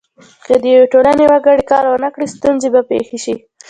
[0.45, 3.35] که د یوې ټولنې وګړي کار ونه کړي ستونزه به پیښه شي.